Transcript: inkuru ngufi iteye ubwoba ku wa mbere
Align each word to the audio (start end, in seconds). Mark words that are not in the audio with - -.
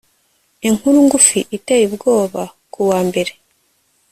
inkuru 0.67 0.97
ngufi 1.05 1.39
iteye 1.57 1.83
ubwoba 1.89 2.41
ku 2.73 2.79
wa 2.89 2.99
mbere 3.07 3.31